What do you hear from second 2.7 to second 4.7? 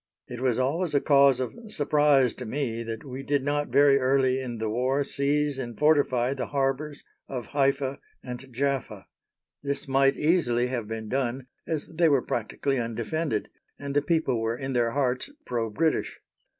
that we did not very early in the